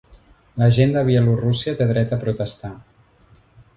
La 0.61 0.69
gent 0.77 0.95
de 0.95 1.03
Bielorússia 1.09 1.75
té 1.81 1.89
dret 1.93 2.17
a 2.17 2.21
protestar. 2.25 2.73